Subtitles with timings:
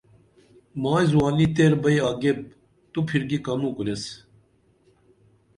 [0.81, 2.39] مائی زُوانی تیر بئی آگیپ
[2.91, 4.03] تو پِھرکی کنوکُریس